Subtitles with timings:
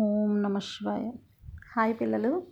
[0.00, 1.10] ఓం నమ శివాయ.
[1.76, 2.42] హాయ్ పిల్లలు.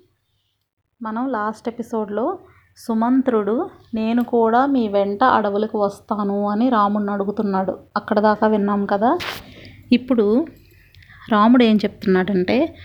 [1.03, 2.39] మనం లాస్ట్ ఎపిసోడ్లో
[2.77, 7.79] సుమంత్రుడు నేను కూడా మీ వెంట అడవులకు వస్తాను అని రాముడిని అడుగుతున్నాడు.
[7.97, 9.19] అక్కడ దాకా విన్నాం కదా?
[9.93, 10.47] ఇప్పుడు
[11.33, 12.77] రాముడు ఏం చెప్తున్నాడంటే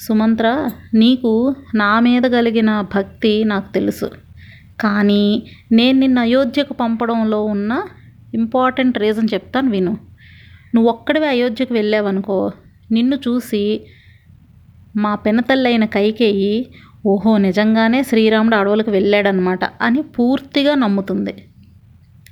[0.00, 4.10] సుమంత్ర నీకు నా మీద కలిగిన భక్తి నాకు తెలుసు.
[4.80, 7.86] కానీ నేను నిన్ను అయోధ్యకు పంపడంలో ఉన్న
[8.34, 9.96] ఇంపార్టెంట్ రీజన్ చెప్తాను విను.
[10.74, 12.50] నువ్వు ఒక్కడివే అయోధ్యకు వెళ్ళావనుకో
[12.90, 13.86] నిన్ను చూసి
[14.96, 16.66] మా పినతల్లైన కైకేయి
[17.06, 21.34] ఓహో నిజంగానే శ్రీరాముడు అడవులకు వెళ్ళాడనమాట అని పూర్తిగా నమ్ముతుంది.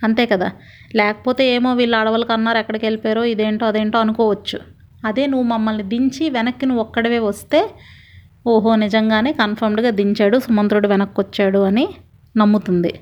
[0.05, 0.53] అంతే కదా?
[0.95, 4.61] లేకపోతే ఏమో వీళ్ళు అడవులకు అన్నారు ఎక్కడికి వెళ్ళిపోయారో ఇదేంటో అదేంటో అనుకోవచ్చు.
[5.05, 7.70] అదే నువ్వు మమ్మల్ని దించి వెనక్కి నువ్వు ఒక్కడివే వస్తే
[8.47, 11.89] ఓహో నిజంగానే కన్ఫర్మ్డ్గా దించాడు సుమంత్రుడు వెనక్కి వచ్చాడు అని
[12.37, 13.01] నమ్ముతుంది.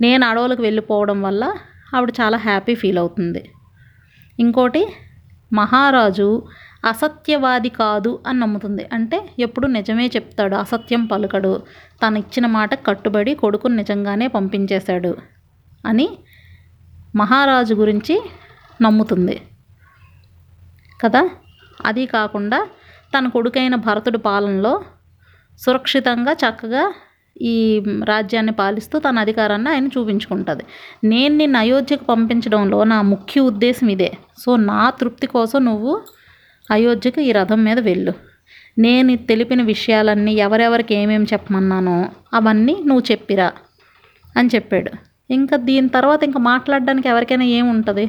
[0.00, 1.52] నేను అడవులకు వెళ్ళిపోవడం వల్ల
[1.96, 3.50] ఆవిడ చాలా హ్యాపీ ఫీల్ అవుతుంది.
[4.40, 4.86] ఇంకోటి
[5.52, 6.42] మహారాజు
[6.84, 8.86] అసత్యవాది కాదు అని నమ్ముతుంది.
[8.92, 11.62] అంటే ఎప్పుడు నిజమే చెప్తాడు అసత్యం పలుకడు.
[12.06, 15.16] తను ఇచ్చిన మాట కట్టుబడి కొడుకుని నిజంగానే పంపించేశాడు
[15.86, 16.18] అని
[17.16, 18.22] మహారాజు గురించి
[18.82, 19.42] నమ్ముతుంది.
[21.04, 21.28] కదా?
[21.84, 22.68] అది కాకుండా
[23.18, 24.84] తన కొడుకైన భరతుడి పాలనలో
[25.58, 26.94] సురక్షితంగా చక్కగా
[27.42, 30.62] ఈ రాజ్యాన్ని పాలిస్తూ తన అధికారాన్ని ఆయన చూపించుకుంటుంది.
[31.04, 34.12] నేను నిన్ను అయోధ్యకు పంపించడంలో నా ముఖ్య ఉద్దేశం ఇదే.
[34.38, 36.00] సో నా తృప్తి కోసం నువ్వు
[36.70, 38.12] అయోధ్యకు ఈ రథం మీద వెళ్ళు.
[38.78, 43.52] నేను తెలిపిన విషయాలన్నీ ఎవరెవరికి ఏమేమి చెప్పమన్నానో అవన్నీ నువ్వు చెప్పిరా
[44.36, 44.90] అని చెప్పాడు.
[45.30, 48.06] ఇంకా దీని తర్వాత ఇంకా మాట్లాడడానికి ఎవరికైనా ఏముంటుంది?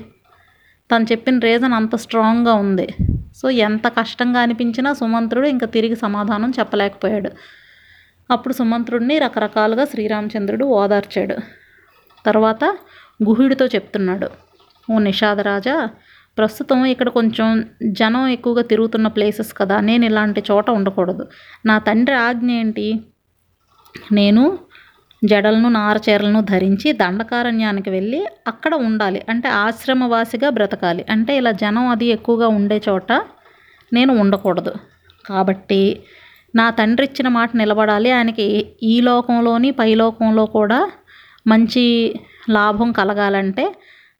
[0.96, 2.88] తను చెప్పిన రీజన్ అంత స్ట్రాంగ్గా ఉంది.
[3.36, 7.32] సో ఎంత కష్టంగా అనిపించినా సుమంత్రుడు ఇంకా తిరిగి సమాధానం చెప్పలేకపోయాడు.
[8.32, 11.36] అప్పుడు సుమంత్రుడిని రకరకాలుగా శ్రీరామచంద్రుడు ఓదార్చాడు.
[12.26, 12.64] తర్వాత
[13.24, 14.30] గుహుడితో చెప్తున్నాడు.
[14.92, 15.90] ఓ నిషాదరాజా
[16.38, 21.28] ప్రస్తుతం ఇక్కడ కొంచెం జనం ఎక్కువగా తిరుగుతున్న ప్లేసెస్ కదా నేను ఇలాంటి చోట ఉండకూడదు.
[21.66, 23.00] నా తండ్రి ఆజ్ఞ ఏంటి?
[24.12, 24.60] నేను
[25.26, 29.26] జడలను నారచీరలను ధరించి దండకారణ్యానికి వెళ్ళి అక్కడ ఉండాలి.
[29.30, 31.06] అంటే ఆశ్రమవాసిగా బ్రతకాలి.
[31.10, 33.12] అంటే ఇలా జనం అది ఎక్కువగా ఉండే చోట
[33.94, 34.74] నేను ఉండకూడదు.
[35.26, 36.04] కాబట్టి
[36.56, 38.12] నా తండ్రి ఇచ్చిన మాట నిలబడాలి.
[38.12, 38.48] ఆయనకి
[38.84, 40.92] ఈ లోకంలోని పై లోకంలో కూడా
[41.48, 42.16] మంచి
[42.50, 43.76] లాభం కలగాలంటే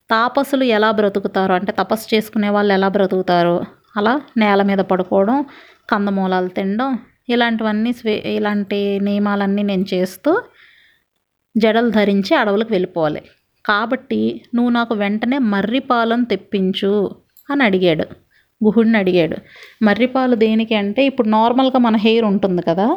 [0.10, 1.56] తాపసులు ఎలా బ్రతుకుతారో?
[1.56, 3.58] అంటే తపస్సు చేసుకునే వాళ్ళు ఎలా బ్రతుకుతారో?
[3.98, 5.38] అలా నేల మీద పడుకోవడం
[5.90, 6.90] కందమూలాలు తినడం
[7.30, 10.32] ఇలాంటివన్నీ స్వే ఇలాంటి నియమాలన్నీ నేను చేస్తూ
[11.56, 13.22] జడలు ధరించి అడవులకు వెళ్ళిపోవాలి.
[13.66, 14.22] కాబట్టి
[14.56, 16.92] నువ్వు నాకు వెంటనే మర్రిపాలను తెప్పించు
[17.50, 18.06] అని అడిగాడు.
[18.62, 19.38] గుహుడిని అడిగాడు.
[19.84, 22.88] మర్రిపాలు దేనికి అంటే ఇప్పుడు నార్మల్గా మన హెయిర్ ఉంటుంది కదా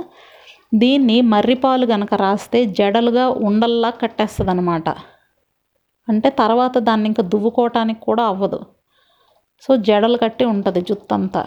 [0.75, 4.89] దీన్ని మర్రిపాలు కనుక రాస్తే జడలుగా ఉండల్లా కట్టేస్తుంది అనమాట
[6.09, 8.61] అంటే తర్వాత దాన్ని ఇంకా దువ్వుకోవటానికి కూడా అవ్వదు.
[9.65, 11.47] సో జడలు కట్టి ఉంటుంది జుత్తంతా.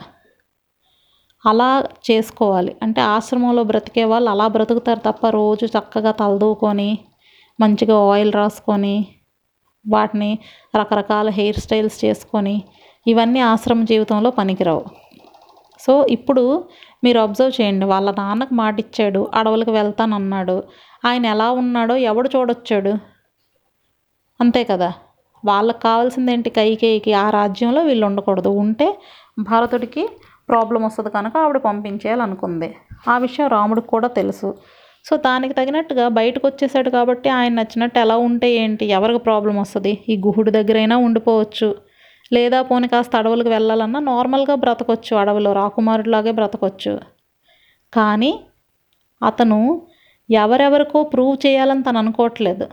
[1.45, 2.75] అలా చేసుకోవాలి.
[2.83, 6.99] అంటే ఆశ్రమంలో బ్రతికే వాళ్ళు అలా బ్రతుకుతారు తప్ప రోజు చక్కగా తలదూకొని
[7.61, 9.07] మంచిగా ఆయిల్ రాసుకొని
[9.87, 10.39] వాటిని
[10.77, 12.63] రకరకాల హెయిర్ స్టైల్స్ చేసుకొని
[13.07, 14.85] ఇవన్నీ ఆశ్రమ జీవితంలో పనికిరావు.
[15.79, 16.43] సో ఇప్పుడు
[17.03, 17.85] మీరు అబ్జర్వ్ చేయండి.
[17.85, 20.63] వాళ్ళ నాన్నకు మాట ఇచ్చాడు అడవులకు వెళ్తానన్నాడు.
[21.05, 23.14] ఆయన ఎలా ఉన్నాడో ఎవడు చూడొచ్చాడు?
[24.41, 24.93] అంతే కదా.
[25.45, 28.49] వాళ్ళకి కావాల్సింది ఏంటి కైకేయికి ఆ రాజ్యంలో వీళ్ళు ఉండకూడదు.
[28.49, 28.99] ఉంటే
[29.39, 30.09] భరతుడికి
[30.49, 32.75] ప్రాబ్లం వస్తుంది కనుక ఆవిడ పంపించేయాలనుకుంది.
[33.07, 34.55] ఆ విషయం రాముడికి కూడా తెలుసు.
[35.05, 38.85] సో దానికి తగినట్టుగా బయటకు వచ్చేసాడు కాబట్టి ఆయన నచ్చినట్టు ఎలా ఉంటే ఏంటి?
[38.85, 40.03] ఎవరికి ప్రాబ్లం వస్తుంది?
[40.09, 41.75] ఈ గుహుడి దగ్గరైనా ఉండిపోవచ్చు.
[42.33, 45.17] లేదా పోనీ కాస్త అడవులకు వెళ్ళాలన్నా నార్మల్గా బ్రతకొచ్చు.
[45.17, 46.99] అడవిలో రాకుమారుడిలాగే బ్రతకొచ్చు.
[47.93, 48.39] కానీ
[49.23, 49.81] అతను
[50.31, 52.67] ఎవరెవరికో ప్రూవ్ చేయాలని తను అనుకోవట్లేదు.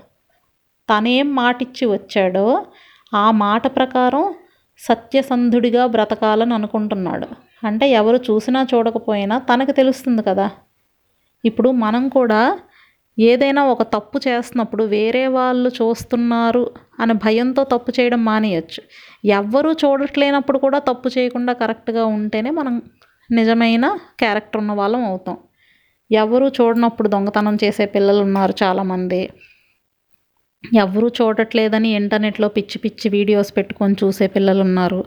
[0.89, 2.47] తనేం మాట ఇచ్చి వచ్చాడో
[3.15, 4.25] ఆ మాట ప్రకారం
[4.81, 7.27] సత్యసంధుడిగా బ్రతకాలని అనుకుంటున్నాడు.
[7.65, 10.47] అంటే ఎవరు చూసినా చూడకపోయినా తనకు తెలుస్తుంది కదా.
[11.45, 12.59] ఇప్పుడు మనం కూడా
[13.19, 16.65] ఏదైనా ఒక తప్పు చేస్తున్నప్పుడు వేరే వాళ్ళు చూస్తున్నారు
[17.01, 18.81] అనే భయంతో తప్పు చేయడం మానేయచ్చు.
[19.25, 22.75] ఎవ్వరూ చూడట్లేనప్పుడు కూడా తప్పు చేయకుండా కరెక్ట్గా ఉంటేనే మనం
[23.31, 23.87] నిజమైన
[24.21, 25.37] క్యారెక్టర్ ఉన్న వాళ్ళం అవుతాం.
[26.11, 29.21] ఎవరు చూడనప్పుడు దొంగతనం చేసే పిల్లలు ఉన్నారు చాలామంది.
[30.65, 35.01] ఎవరూ చూడట్లేదని ఇంటర్నెట్లో పిచ్చి పిచ్చి వీడియోస్ పెట్టుకొని చూసే పిల్లలు ఉన్నారు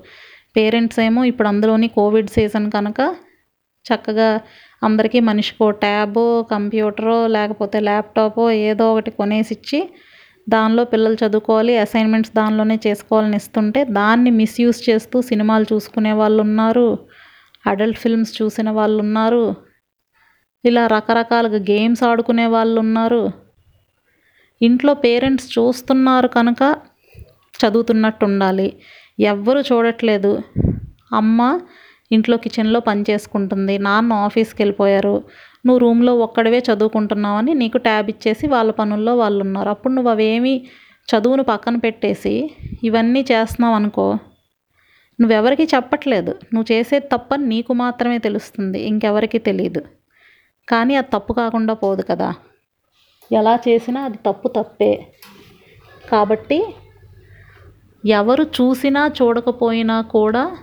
[0.56, 3.02] పేరెంట్స్ ఏమో ఇప్పుడు అందులోని కోవిడ్ సీజన్ కనుక
[3.86, 4.30] చక్కగా
[4.82, 9.80] అందరికీ మనిషికో ట్యాబో కంప్యూటరో లేకపోతే ల్యాప్టాపో ఏదో ఒకటి కొనేసి ఇచ్చి
[10.48, 16.90] దానిలో పిల్లలు చదువుకోవాలి అసైన్మెంట్స్ దానిలోనే చేసుకోవాలని ఇస్తుంటే దాన్ని మిస్యూజ్ చేస్తూ సినిమాలు చూసుకునే వాళ్ళు ఉన్నారు
[17.66, 19.46] అడల్ట్ ఫిల్మ్స్ చూసిన వాళ్ళు ఉన్నారు
[20.64, 23.24] ఇలా రకరకాలుగా గేమ్స్ ఆడుకునే వాళ్ళు ఉన్నారు
[24.62, 26.78] ఇంట్లో పేరెంట్స్ చూస్తున్నారు కనుక
[27.60, 28.74] చదువుతున్నట్టు ఉండాలి
[29.20, 30.44] ఎవ్వరు చూడట్లేదు.
[31.14, 31.60] అమ్మ
[32.12, 33.78] ఇంట్లో కిచెన్లో పని చేసుకుంటుంది.
[33.78, 35.24] నాన్న ఆఫీస్కి వెళ్ళిపోయారు.
[35.66, 40.66] నువ్వు రూమ్లో ఒక్కడివే చదువుకుంటున్నావని నీకు ట్యాబ్ ఇచ్చేసి వాళ్ళ పనుల్లో వాళ్ళు ఉన్నారు అప్పుడు నువ్వు అవేమి
[41.16, 42.52] చదువును పక్కన పెట్టేసి
[42.84, 44.18] ఇవన్నీ చేస్తున్నావు అనుకో
[45.22, 46.32] నువ్వెవరికి చెప్పట్లేదు.
[46.54, 48.80] నువ్వు చేసేది తప్పని నీకు మాత్రమే తెలుస్తుంది.
[48.80, 49.82] ఇంకెవరికి తెలియదు
[50.68, 52.34] కానీ అది తప్పు కాకుండా పోదు కదా.
[53.34, 55.08] ఎలా చేసినా అది తప్పు తప్పే.
[56.12, 56.66] కాబట్టి
[58.06, 60.58] ఎవరు చూసినా చూడకపోయినా కూడా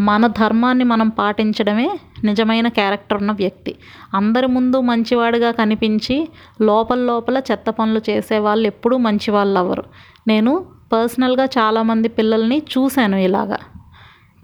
[0.00, 3.74] మన ధర్మాన్ని మనం పాటించడమే నిజమైన క్యారెక్టర్ ఉన్న వ్యక్తి.
[4.14, 6.28] అందరి ముందు మంచివాడిగా కనిపించి
[6.60, 9.84] లోపల లోపల చెత్త పనులు చేసే వాళ్ళు ఎప్పుడూ మంచి వాళ్ళు అవ్వరు.
[10.26, 13.58] నేను పర్సనల్గా చాలామంది పిల్లల్ని చూశాను ఇలాగా.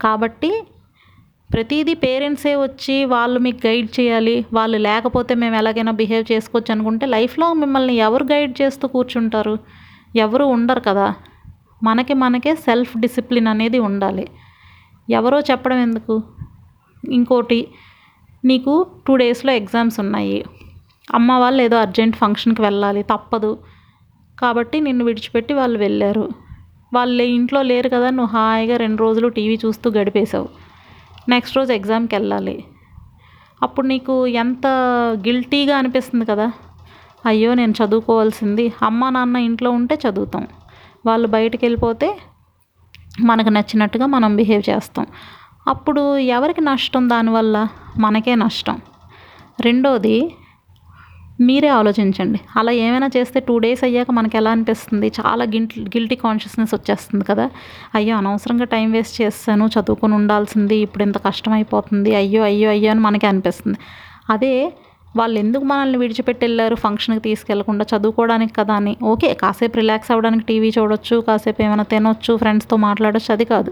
[0.01, 0.63] కాబట్టి
[1.53, 7.53] ప్రతిదీ పేరెంట్సే వచ్చి వాళ్ళు మీకు గైడ్ చేయాలి వాళ్ళు లేకపోతే మేము ఎలాగైనా బిహేవ్ చేసుకోవచ్చు అనుకుంటే లైఫ్లో
[7.53, 9.57] మిమ్మల్ని ఎవరు గైడ్ చేస్తూ కూర్చుంటారు?
[10.15, 11.13] ఎవరు ఉండరు కదా.
[11.83, 14.27] మనకి మనకే సెల్ఫ్ డిసిప్లిన్ అనేది ఉండాలి.
[15.09, 16.23] ఎవరో చెప్పడం ఎందుకు?
[17.11, 17.67] ఇంకోటి
[18.45, 20.45] నీకు టూ డేస్లో ఎగ్జామ్స్ ఉన్నాయి.
[21.13, 23.57] అమ్మ వాళ్ళు ఏదో అర్జెంట్ ఫంక్షన్కి వెళ్ళాలి తప్పదు.
[24.39, 26.29] కాబట్టి నిన్ను విడిచిపెట్టి వాళ్ళు వెళ్ళారు.
[26.93, 30.68] వాళ్ళు ఇంట్లో లేరు కదా నువ్వు హాయిగా రెండు రోజులు టీవీ చూస్తూ గడిపేశావు.
[31.29, 32.63] నెక్స్ట్ రోజు ఎగ్జామ్కి వెళ్ళాలి.
[33.63, 34.67] అప్పుడు నీకు ఎంత
[35.27, 36.51] గిల్టీగా అనిపిస్తుంది కదా?
[37.25, 38.73] అయ్యో నేను చదువుకోవాల్సింది.
[38.81, 40.47] అమ్మ నాన్న ఇంట్లో ఉంటే చదువుతాం.
[41.05, 42.17] వాళ్ళు బయటకు వెళ్ళిపోతే
[43.19, 45.07] మనకు నచ్చినట్టుగా మనం బిహేవ్ చేస్తాం.
[45.67, 47.67] అప్పుడు ఎవరికి నష్టం దానివల్ల?
[47.99, 48.81] మనకే నష్టం.
[49.61, 50.35] రెండోది
[51.47, 52.39] మీరే ఆలోచించండి.
[52.59, 55.07] అలా ఏమైనా చేస్తే టూ డేస్ అయ్యాక మనకి ఎలా అనిపిస్తుంది?
[55.19, 57.45] చాలా గిల్ట్ గిల్టీ కాన్షియస్నెస్ వచ్చేస్తుంది కదా.
[57.95, 62.99] అయ్యో అనవసరంగా టైం వేస్ట్ చేస్తాను చదువుకొని ఉండాల్సింది ఇప్పుడు ఇంత కష్టం అయిపోతుంది అయ్యో అయ్యో అయ్యో అని
[63.07, 63.79] మనకి అనిపిస్తుంది.
[64.29, 64.53] అదే
[65.15, 66.75] వాళ్ళు ఎందుకు మనల్ని విడిచిపెట్టి వెళ్ళారు?
[66.75, 68.97] ఫంక్షన్కి తీసుకెళ్ళకుండా చదువుకోవడానికి కదా అని.
[69.11, 73.71] ఓకే కాసేపు రిలాక్స్ అవ్వడానికి టీవీ చూడొచ్చు కాసేపు ఏమైనా తినొచ్చు ఫ్రెండ్స్తో మాట్లాడొచ్చు అది కాదు.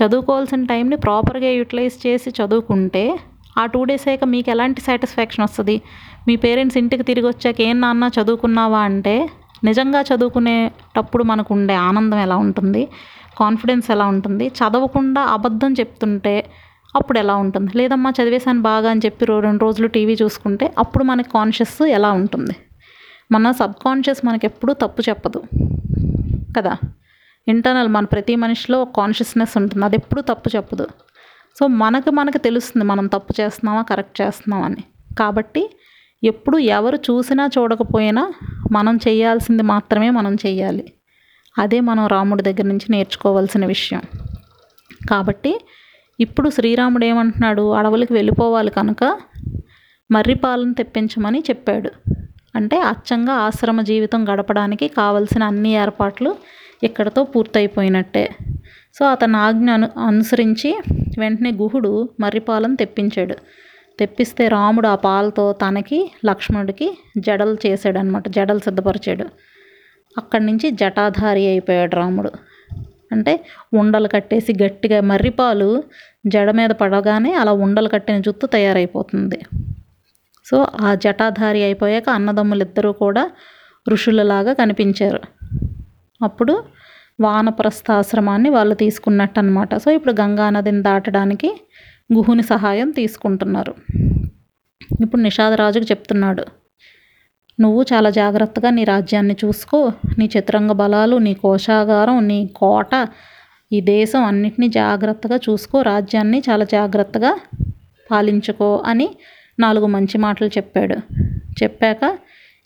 [0.00, 3.04] చదువుకోవాల్సిన టైంని ప్రాపర్గా యూటిలైజ్ చేసి చదువుకుంటే
[3.58, 5.74] ఆ టూ డేస్ అయ్యాక మీకు ఎలాంటి సాటిస్ఫాక్షన్ వస్తుంది?
[6.28, 8.78] మీ పేరెంట్స్ ఇంటికి తిరిగి వచ్చాక ఏం నాన్న చదువుకున్నావా?
[8.78, 9.30] అంటే
[9.64, 12.88] నిజంగా చదువుకునేటప్పుడు మనకు ఉండే ఆనందం ఎలా ఉంటుంది?
[13.40, 14.46] కాన్ఫిడెన్స్ ఎలా ఉంటుంది?
[14.46, 16.46] చదవకుండా అబద్ధం చెప్తుంటే
[16.96, 17.78] అప్పుడు ఎలా ఉంటుంది?
[17.78, 22.56] లేదమ్మా చదివేశాను బాగా అని చెప్పి రెండు రోజులు టీవీ చూసుకుంటే అప్పుడు మనకి కాన్షియస్ ఎలా ఉంటుంది?
[23.32, 25.42] మన సబ్ కాన్షియస్ మనకి ఎప్పుడూ తప్పు చెప్పదు.
[26.56, 26.76] కదా?
[27.48, 29.84] ఇంటర్నల్ మన ప్రతి మనిషిలో కాన్షియస్నెస్ ఉంటుంది.
[29.84, 30.86] అది ఎప్పుడూ తప్పు చెప్పదు.
[31.60, 35.14] సో మనకు మనకు తెలుస్తుంది మనం తప్పు చేస్తున్నామా కరెక్ట్ చేస్తున్నామని అని.
[35.14, 35.70] కాబట్టి
[36.24, 38.32] ఎప్పుడు ఎవరు చూసినా చూడకపోయినా
[38.72, 40.92] మనం చేయాల్సింది మాత్రమే మనం చేయాలి.
[41.58, 44.02] అదే మనం రాముడి దగ్గర నుంచి నేర్చుకోవాల్సిన విషయం.
[45.10, 45.60] కాబట్టి
[46.20, 47.72] ఇప్పుడు శ్రీరాముడు ఏమంటున్నాడు?
[47.72, 49.20] అడవులకు వెళ్ళిపోవాలి కనుక
[50.10, 51.90] మర్రిపాలను తెప్పించమని చెప్పాడు.
[52.54, 56.36] అంటే అచ్చంగా ఆశ్రమ జీవితం గడపడానికి కావలసిన అన్ని ఏర్పాట్లు
[56.82, 58.30] ఇక్కడతో పూర్తయిపోయినట్టే.
[58.98, 60.80] సో అతని ఆజ్ఞ అను అనుసరించి
[61.18, 63.36] వెంటనే గుహుడు మర్రిపాలను తెప్పించాడు.
[64.00, 66.86] తెప్పిస్తే రాముడు ఆ పాలతో తనకి లక్ష్మణుడికి
[67.18, 69.26] జడలు చేసాడనమాట జడలు సిద్ధపరిచాడు.
[70.18, 72.30] అక్కడి నుంచి జటాధారి అయిపోయాడు రాముడు.
[73.12, 73.32] అంటే
[73.74, 75.68] ఉండలు కట్టేసి గట్టిగా మర్రిపాలు
[76.26, 79.38] జడ మీద పడగానే అలా ఉండలు కట్టిన జుత్తు తయారైపోతుంది.
[80.44, 83.24] సో ఆ జటాధారి అయిపోయాక అన్నదమ్ములు ఇద్దరూ కూడా
[83.88, 85.20] ఋషులలాగా కనిపించారు.
[86.20, 86.54] అప్పుడు
[87.20, 91.50] వానప్రస్థాశ్రమాన్ని వాళ్ళు తీసుకున్నట్టు అనమాట సో ఇప్పుడు గంగా నదిని దాటడానికి
[92.12, 93.74] గుహుని సహాయం తీసుకుంటున్నారు.
[95.00, 96.44] ఇప్పుడు నిషాదరాజుకు చెప్తున్నాడు.
[97.60, 99.92] నువ్వు చాలా జాగ్రత్తగా నీ రాజ్యాన్ని చూసుకో.
[100.18, 103.08] నీ చతురంగ బలాలు నీ కోశాగారం నీ కోట
[103.72, 105.82] ఈ దేశం అన్నిటినీ జాగ్రత్తగా చూసుకో.
[105.82, 107.38] రాజ్యాన్ని చాలా జాగ్రత్తగా
[108.10, 109.08] పాలించుకో అని
[109.58, 110.96] నాలుగు మంచి మాటలు చెప్పాడు.
[111.62, 112.18] చెప్పాక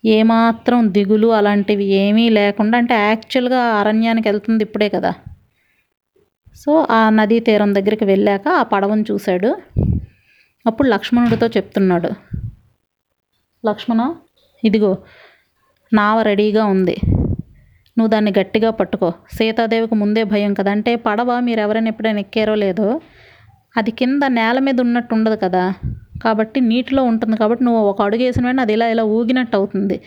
[0.04, 5.12] ఏమాత్రం దిగులు అలాంటివి ఏమీ లేకుండా అంటే యాక్చువల్గా అరణ్యానికి వెళ్తుంది ఇప్పుడే కదా.
[6.54, 9.50] సో ఆ నదీ తీరం దగ్గరికి వెళ్ళాక ఆ పడవను చూశాడు.
[10.66, 12.10] అప్పుడు లక్ష్మణుడితో చెప్తున్నాడు.
[13.68, 14.14] లక్ష్మణ
[14.64, 14.98] ఇదిగో
[15.92, 16.96] నావ రెడీగా ఉంది.
[17.98, 19.12] నువ్వు దాన్ని గట్టిగా పట్టుకో.
[19.32, 20.70] సీతాదేవికి ముందే భయం కదా.
[20.70, 23.00] అంటే పడవ మీరు ఎవరైనా ఎప్పుడైనా ఎక్కారో లేదో
[23.76, 25.74] అది కింద నేల మీద ఉన్నట్టు ఉండదు కదా.
[26.24, 30.00] కాబట్టి నీటిలో ఉంటుంది కాబట్టి నువ్వు ఒక అడుగు వేసిన వెంటనే అది ఇలా ఇలా ఊగినట్టు అవుతుంది.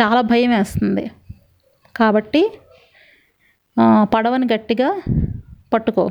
[0.00, 1.10] చాలా భయం వేస్తుంది.
[1.96, 2.42] కాబట్టి
[4.14, 4.88] పడవని గట్టిగా
[5.74, 6.10] పట్టుకో.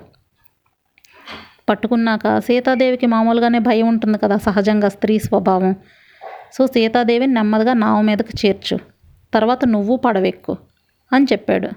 [1.69, 5.75] పట్టుకున్నాక సీతాదేవికి మామూలుగానే భయం ఉంటుంది కదా సహజంగా స్త్రీ స్వభావం.
[6.53, 8.79] సో సీతాదేవిని నెమ్మదిగా నావ మీదకి చేర్చు.
[9.33, 10.57] తర్వాత నువ్వు పడవెక్కు
[11.13, 11.69] అని చెప్పాడు.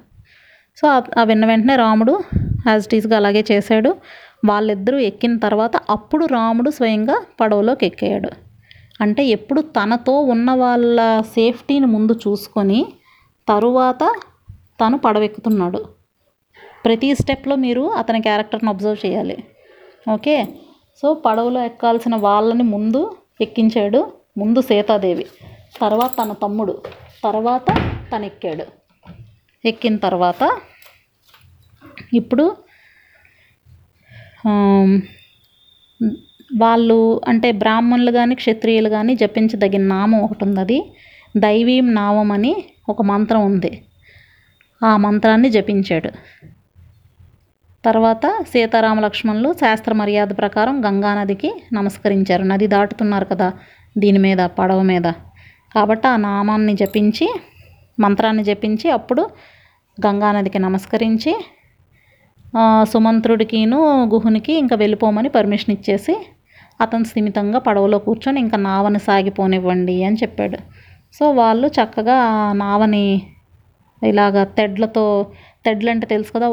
[0.76, 0.88] సో
[1.18, 2.24] ఆ విన్న వెంటనే రాముడు
[2.66, 3.96] యాజ్ ఇట్ అలాగే చేశాడు.
[4.44, 8.30] వాళ్ళిద్దరూ ఎక్కిన తర్వాత అప్పుడు రాముడు స్వయంగా పడవలోకి ఎక్కాడు.
[9.00, 12.86] అంటే ఎప్పుడు తనతో ఉన్న వాళ్ళ సేఫ్టీని ముందు చూసుకొని
[13.48, 14.12] తరువాత
[14.80, 15.95] తను పడవెక్కుతున్నాడు.
[16.86, 19.36] ప్రతి స్టెప్లో మీరు అతని క్యారెక్టర్ని అబ్జర్వ్ చేయాలి.
[20.10, 20.36] ఓకే?
[21.02, 25.26] సో పడవలో ఎక్కాల్సిన వాళ్ళని ముందు ఎక్కించాడు ముందు సీతాదేవి.
[25.80, 26.82] తర్వాత తన తమ్ముడు.
[27.24, 27.66] తర్వాత
[28.12, 28.64] తను ఎక్కాడు
[29.68, 30.42] ఎక్కిన తర్వాత
[32.14, 32.56] ఇప్పుడు
[36.56, 40.78] వాళ్ళు అంటే బ్రాహ్మణులు కానీ క్షత్రియులు కానీ జపించదగిన నామం ఒకటి ఉంది అది.
[41.36, 43.82] దైవీం నామం అని ఒక మంత్రం ఉంది.
[44.84, 46.10] ఆ మంత్రాన్ని జపించాడు.
[47.86, 52.44] తర్వాత సీతారామ లక్ష్మణులు శాస్త్ర మర్యాద ప్రకారం గంగానదికి నమస్కరించారు.
[52.44, 53.48] నది దాటుతున్నారు కదా
[53.98, 55.06] దీని మీద పడవ మీద.
[55.74, 57.26] కాబట్టి ఆ నామాన్ని జపించి
[57.98, 59.22] మంత్రాన్ని జపించి అప్పుడు
[59.98, 61.32] గంగానదికి నమస్కరించి
[62.82, 63.80] సుమంత్రుడికిను
[64.12, 66.14] గుహునికి ఇంకా వెళ్ళిపోమని పర్మిషన్ ఇచ్చేసి
[66.80, 70.58] అతను స్థిమితంగా పడవలో కూర్చొని ఇంకా నావని సాగిపోనివ్వండి అని చెప్పాడు.
[71.16, 72.16] సో వాళ్ళు చక్కగా
[72.56, 73.04] నావని
[74.02, 75.04] ఇలాగ తెడ్లతో
[75.66, 76.48] తెడ్లు అంటే తెలుసు కదా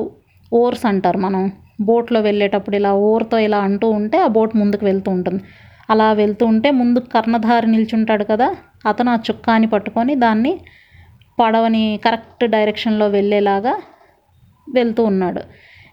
[0.54, 1.44] ఓర్స్ అంటారు మనం.
[1.82, 5.42] బోట్లో వెళ్ళేటప్పుడు ఇలా ఓర్తో ఇలా అంటూ ఉంటే ఆ బోట్ ముందుకు వెళ్తూ ఉంటుంది.
[5.90, 8.48] అలా వెళ్తూ ఉంటే ముందు కర్ణధారి నిల్చుంటాడు కదా
[8.86, 10.54] అతను ఆ చుక్కాని పట్టుకొని దాన్ని
[11.40, 13.74] పడవని కరెక్ట్ డైరెక్షన్లో వెళ్ళేలాగా
[14.68, 15.42] వెళ్తూ ఉన్నాడు.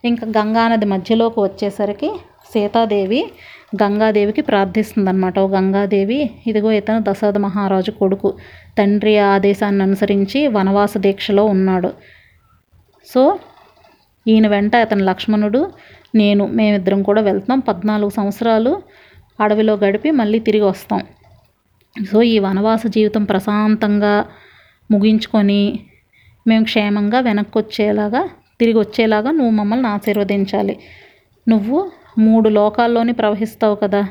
[0.04, 2.10] ఇంకా గంగానది మధ్యలోకి వచ్చేసరికి
[2.52, 3.20] సీతాదేవి
[3.82, 5.38] గంగాదేవికి ప్రార్థిస్తుందన్నమాట.
[5.38, 8.28] ఓ గంగాదేవి ఇదిగో ఇతను దశరథ మహారాజు కొడుకు.
[8.78, 11.90] తండ్రి ఆదేశాన్ని అనుసరించి వనవాస దీక్షలో ఉన్నాడు.
[13.06, 13.22] సో
[14.30, 15.60] ఈయన వెంట అతని లక్ష్మణుడు
[16.14, 18.72] నేను మేమిద్దరం కూడా వెళ్తాం పద్నాలుగు సంవత్సరాలు
[19.40, 21.00] అడవిలో గడిపి మళ్ళీ తిరిగి వస్తాం.
[22.10, 24.14] సో ఈ వనవాస జీవితం ప్రశాంతంగా
[24.90, 25.62] ముగించుకొని
[26.46, 28.22] మేము క్షేమంగా వెనక్కి వచ్చేలాగా
[28.60, 30.74] తిరిగి వచ్చేలాగా నువ్వు మమ్మల్ని ఆశీర్వదించాలి.
[31.46, 31.78] నువ్వు
[32.18, 34.02] మూడు లోకాల్లోని ప్రవహిస్తావు కదా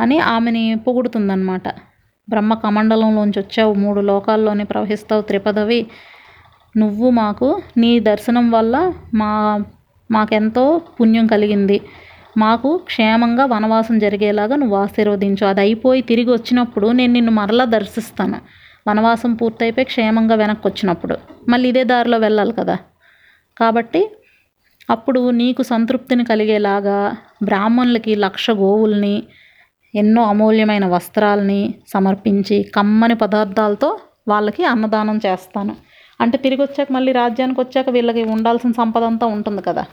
[0.00, 1.68] అని ఆమెని పొగుడుతుందన్నమాట.
[2.28, 3.72] బ్రహ్మ కమండలంలోంచి వచ్చావు.
[3.74, 5.22] మూడు లోకాల్లోనే ప్రవహిస్తావు.
[5.22, 5.80] త్రిపదవి
[6.76, 9.64] నువ్వు మాకు నీ దర్శనం వల్ల మా
[10.10, 11.80] మాకెంతో పుణ్యం కలిగింది.
[12.36, 15.46] మాకు క్షేమంగా వనవాసం జరిగేలాగా నువ్వు ఆశీర్వదించు.
[15.46, 18.38] అది అయిపోయి తిరిగి వచ్చినప్పుడు నేను నిన్ను మరలా దర్శిస్తాను.
[18.88, 21.16] వనవాసం పూర్తయిపోయి క్షేమంగా వెనక్కి వచ్చినప్పుడు.
[21.48, 22.76] మళ్ళీ ఇదే దారిలో వెళ్ళాలి కదా.
[23.58, 24.10] కాబట్టి
[24.90, 29.22] అప్పుడు నీకు సంతృప్తిని కలిగేలాగా బ్రాహ్మణులకి లక్ష గోవుల్ని
[29.94, 35.76] ఎన్నో అమూల్యమైన వస్త్రాలని సమర్పించి కమ్మని పదార్థాలతో వాళ్ళకి అన్నదానం చేస్తాను.
[36.20, 39.84] అంటే తిరిగి వచ్చాక మళ్ళీ రాజ్యానికి వచ్చాక వీళ్ళకి ఉండాల్సిన సంపద అంతా ఉంటుంది కదా.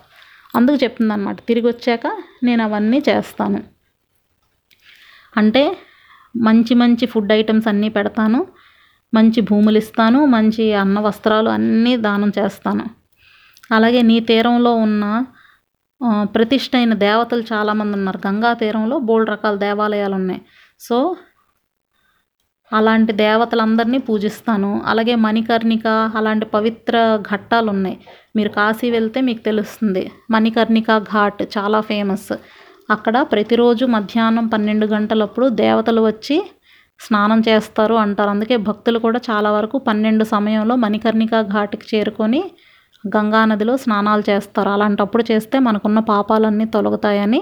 [0.55, 2.07] అందుకు చెప్తుంది అనమాట తిరిగి వచ్చాక
[2.43, 3.59] నేను అవన్నీ చేస్తాను.
[5.37, 5.63] అంటే
[6.37, 8.47] మంచి మంచి ఫుడ్ ఐటమ్స్ అన్నీ పెడతాను
[9.13, 12.85] మంచి భూములు ఇస్తాను మంచి అన్న వస్త్రాలు అన్నీ దానం చేస్తాను.
[13.71, 15.25] అలాగే నీ తీరంలో ఉన్న
[16.23, 18.19] ప్రతిష్ట దేవతలు చాలామంది ఉన్నారు.
[18.27, 20.41] గంగా తీరంలో బోల్డ్ రకాల దేవాలయాలు ఉన్నాయి
[20.79, 20.97] సో
[22.71, 24.71] అలాంటి దేవతలందరినీ పూజిస్తాను.
[24.91, 25.87] అలాగే మణికర్ణిక
[26.19, 26.95] అలాంటి పవిత్ర
[27.31, 27.97] ఘట్టాలు ఉన్నాయి
[28.35, 30.03] మీరు కాశీ వెళ్తే మీకు తెలుస్తుంది.
[30.35, 32.31] మణికర్ణిక ఘాట్ చాలా ఫేమస్.
[32.95, 36.37] అక్కడ ప్రతిరోజు మధ్యాహ్నం పన్నెండు గంటలప్పుడు దేవతలు వచ్చి
[36.99, 38.29] స్నానం చేస్తారు అంటారు.
[38.29, 42.41] అందుకే భక్తులు కూడా చాలా వరకు పన్నెండు సమయంలో మణికర్ణిక ఘాట్కి చేరుకొని
[43.03, 44.69] గంగానదిలో స్నానాలు చేస్తారు.
[44.69, 47.41] అలాంటప్పుడు చేస్తే మనకున్న పాపాలన్నీ తొలగుతాయని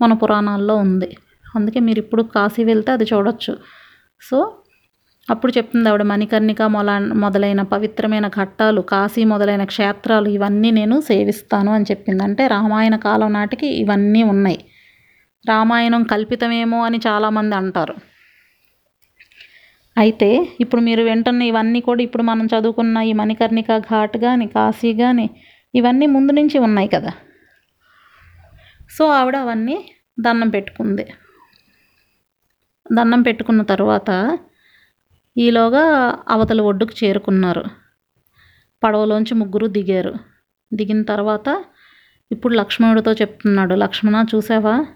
[0.00, 1.08] మన పురాణాల్లో ఉంది.
[1.56, 3.52] అందుకే మీరు ఇప్పుడు కాశీ వెళ్తే అది చూడొచ్చు.
[4.22, 4.38] సో
[5.30, 6.90] అప్పుడు చెప్తుంది ఆవిడ మణికర్ణిక మొల
[7.24, 12.22] మొదలైన పవిత్రమైన ఘట్టాలు కాశీ మొదలైన క్షేత్రాలు ఇవన్నీ నేను సేవిస్తాను అని చెప్పింది.
[12.22, 14.58] అంటే రామాయణ కాలం నాటికి ఇవన్నీ ఉన్నాయి.
[15.44, 17.94] రామాయణం కల్పితమేమో అని చాలామంది అంటారు.
[19.98, 25.30] అయితే ఇప్పుడు మీరు వింటున్న ఇవన్నీ కూడా ఇప్పుడు మనం చదువుకున్న ఈ మణికర్ణిక ఘాట్ కానీ కాశీ కానీ
[25.74, 27.12] ఇవన్నీ ముందు నుంచి ఉన్నాయి కదా.
[28.96, 29.76] సో ఆవిడ అవన్నీ
[30.20, 31.04] దండం పెట్టుకుంది.
[32.92, 34.38] దండం పెట్టుకున్న తర్వాత
[35.36, 35.84] ఈలోగా
[36.28, 37.64] అవతల ఒడ్డుకు చేరుకున్నారు.
[38.84, 40.14] పడవలోంచి ముగ్గురు దిగారు.
[40.74, 41.64] దిగిన తర్వాత
[42.32, 44.86] ఇప్పుడు లక్ష్మణుడితో చెప్తున్నాడు లక్ష్మణ చూసావా?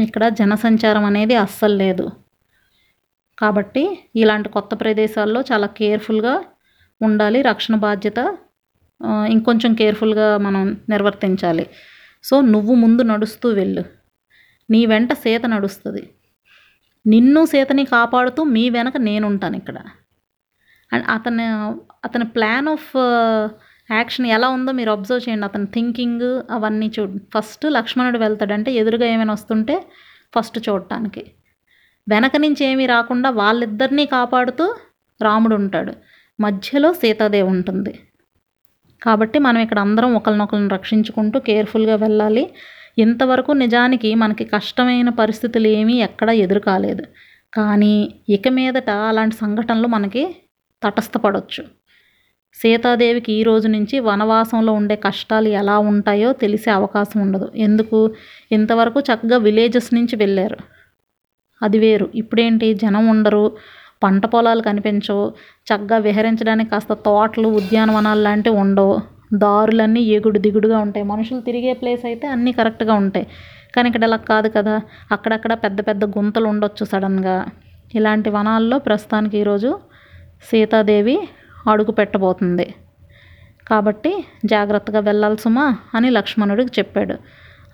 [0.00, 2.10] ఇక్కడ జనసంచారం అనేది అస్సలు లేదు.
[3.38, 6.44] కాబట్టి ఇలాంటి కొత్త ప్రదేశాల్లో చాలా కేర్ఫుల్గా
[7.02, 7.42] ఉండాలి.
[7.42, 8.36] రక్షణ బాధ్యత
[9.28, 11.66] ఇంకొంచెం కేర్ఫుల్గా మనం నిర్వర్తించాలి.
[12.24, 13.84] సో నువ్వు ముందు నడుస్తూ వెళ్ళు.
[14.70, 16.02] నీ వెంట సీత నడుస్తుంది.
[17.06, 19.78] నిన్ను సీతని కాపాడుతూ మీ వెనక నేనుంటాను ఇక్కడ.
[20.92, 22.96] అండ్ అతను అతని ప్లాన్ ఆఫ్
[23.90, 25.44] యాక్షన్ ఎలా ఉందో మీరు అబ్జర్వ్ చేయండి.
[25.44, 29.86] అతని థింకింగ్ అవన్నీ చూ ఫస్ట్ లక్ష్మణుడు వెళ్తాడంటే ఎదురుగా ఏమైనా వస్తుంటే
[30.38, 31.32] ఫస్ట్ చూడటానికి.
[32.08, 34.74] వెనక నుంచి ఏమీ రాకుండా వాళ్ళిద్దరినీ కాపాడుతూ
[35.22, 35.92] రాముడు ఉంటాడు.
[36.40, 37.98] మధ్యలో సీతాదేవి ఉంటుంది.
[39.02, 42.54] కాబట్టి మనం ఇక్కడ అందరం ఒకరినొకరిని రక్షించుకుంటూ కేర్ఫుల్గా వెళ్ళాలి.
[42.98, 47.04] ఇంతవరకు నిజానికి మనకి కష్టమైన పరిస్థితులు ఏమీ ఎక్కడ ఎదురు కాలేదు
[47.52, 47.94] కానీ
[48.28, 50.22] ఇక మీదట అలాంటి సంఘటనలు మనకి
[50.82, 51.62] తటస్థపడవచ్చు
[52.54, 57.52] సీతాదేవికి ఈ రోజు నుంచి వనవాసంలో ఉండే కష్టాలు ఎలా ఉంటాయో తెలిసే అవకాశం ఉండదు.
[57.56, 57.98] ఎందుకు?
[58.52, 60.58] ఇంతవరకు చక్కగా విలేజెస్ నుంచి వెళ్ళారు.
[61.62, 62.10] అది వేరు.
[62.14, 62.74] ఇప్పుడేంటి?
[62.74, 63.44] జనం ఉండరు.
[64.02, 65.24] పంట పొలాలు కనిపించవు.
[65.66, 68.96] చక్కగా విహరించడానికి కాస్త తోటలు ఉద్యానవనాలు లాంటివి ఉండవు.
[69.34, 71.06] దారులన్నీ ఎగుడు దిగుడుగా ఉంటాయి.
[71.06, 73.26] మనుషులు తిరిగే ప్లేస్ అయితే అన్నీ కరెక్ట్గా ఉంటాయి.
[73.76, 74.80] కానీ ఇక్కడ అలా కాదు కదా.
[75.12, 77.46] అక్కడక్కడ పెద్ద పెద్ద గుంతలు ఉండొచ్చు సడన్గా
[77.94, 79.78] ఇలాంటి వనాల్లో ప్రస్తుతానికి ఈరోజు
[80.50, 81.18] సీతాదేవి
[81.70, 82.74] అడుగు పెట్టబోతుంది.
[83.68, 87.18] కాబట్టి జాగ్రత్తగా వెళ్ళాలి సుమా అని లక్ష్మణుడికి చెప్పాడు.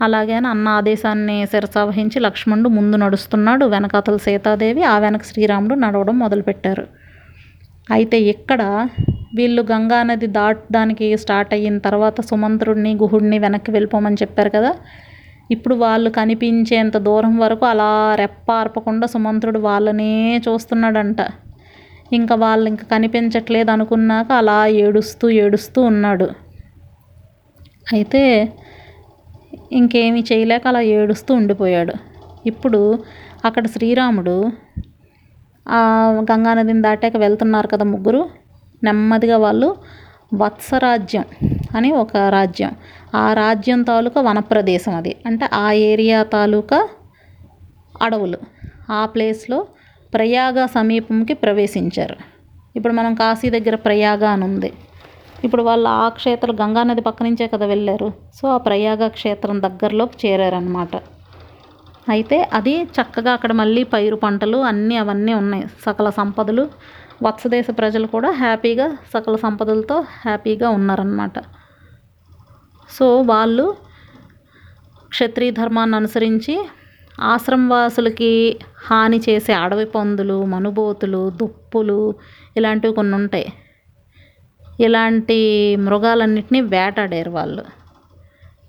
[0.02, 3.64] అలాగే అన్న ఆదేశాన్ని శిరసావహించి లక్ష్మణుడు ముందు నడుస్తున్నాడు.
[3.64, 6.86] వెనకాతల సీతాదేవి ఆ వెనక శ్రీరాముడు నడవడం మొదలుపెట్టారు.
[7.90, 8.88] అయితే ఇక్కడ
[9.38, 14.72] వీళ్ళు గంగా నది దాటడానికి స్టార్ట్ అయిన తర్వాత సుమంత్రుడిని గుహుడిని వెనక్కి వెళ్ళిపోమని చెప్పారు కదా.
[15.54, 17.90] ఇప్పుడు వాళ్ళు కనిపించేంత దూరం వరకు అలా
[18.22, 20.12] రెప్ప ఆర్పకుండా సుమంత్రుడు వాళ్ళనే
[20.46, 21.20] చూస్తున్నాడంట.
[22.18, 26.28] ఇంకా వాళ్ళు ఇంకా కనిపించట్లేదు అనుకున్నాక అలా ఏడుస్తూ ఏడుస్తూ ఉన్నాడు.
[27.94, 28.22] అయితే
[29.78, 31.94] ఇంకేమీ చేయలేక అలా ఏడుస్తూ ఉండిపోయాడు.
[32.50, 32.80] ఇప్పుడు
[33.48, 34.36] అక్కడ శ్రీరాముడు
[36.30, 38.22] గంగానదిని దాటాక వెళ్తున్నారు కదా ముగ్గురు.
[38.82, 39.76] నెమ్మదిగా వాళ్ళు
[40.34, 41.24] వత్సరాజ్యం
[41.76, 42.70] అని ఒక రాజ్యం.
[43.14, 45.16] ఆ రాజ్యం తాలూకా వనప్రదేశం అది.
[45.26, 46.88] అంటే ఆ ఏరియా తాలూకా
[48.02, 48.38] అడవులు.
[48.92, 49.66] ఆ ప్లేస్లో
[50.14, 52.16] ప్రయాగ సమీపంకి ప్రవేశించారు.
[52.76, 54.72] ఇప్పుడు మనం కాశీ దగ్గర ప్రయాగ అని ఉంది.
[55.44, 58.12] ఇప్పుడు వాళ్ళు ఆ క్షేత్రం గంగానది పక్క నుంచే కదా వెళ్ళారు.
[58.34, 60.96] సో ఆ ప్రయాగ క్షేత్రం దగ్గరలోకి చేరారనమాట
[62.08, 65.64] అయితే అది చక్కగా అక్కడ మళ్ళీ పైరు పంటలు అన్నీ అవన్నీ ఉన్నాయి.
[65.86, 66.68] సకల సంపదలు
[67.22, 71.32] వత్సదేశ ప్రజలు కూడా హ్యాపీగా సకల సంపదలతో హ్యాపీగా ఉన్నారనమాట
[72.90, 73.76] సో వాళ్ళు
[75.08, 76.68] క్షత్రియ ధర్మాన్ని అనుసరించి
[77.20, 78.58] ఆశ్రమవాసులకి
[78.90, 82.14] హాని చేసే అడవి పందులు మనుబోతులు దుప్పులు
[82.56, 83.52] ఇలాంటివి కొన్ని ఉంటాయి.
[84.80, 87.64] ఇలాంటి మృగాలన్నింటినీ వేటాడారు వాళ్ళు.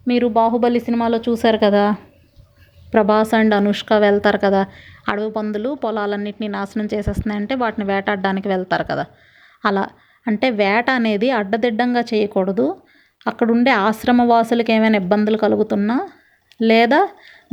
[0.08, 1.96] మీరు బాహుబలి సినిమాలో చూశారు కదా?
[2.94, 4.62] ప్రభాస్ అండ్ అనుష్క వెళ్తారు కదా
[5.12, 9.06] అడవి పందులు పొలాలన్నింటినీ నాశనం చేసేస్తున్నాయంటే వాటిని వేటాడడానికి వెళ్తారు కదా.
[9.66, 9.84] అలా
[10.26, 12.68] అంటే వేట అనేది అడ్డదిడ్డంగా చేయకూడదు.
[13.28, 15.98] అక్కడుండే ఆశ్రమవాసులకు ఏమైనా ఇబ్బందులు కలుగుతున్నా
[16.62, 17.00] లేదా